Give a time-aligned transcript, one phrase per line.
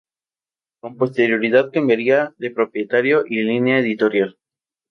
[0.81, 4.35] Con posterioridad cambiaría de propietario y línea editorial.